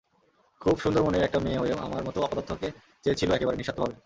[0.61, 2.67] খুব সুন্দর মনের একটা মেয়ে হয়েও আমার মতো অপদার্থকে
[3.03, 3.95] চেয়েছিল একেবারে, নিঃস্বার্থভাবে।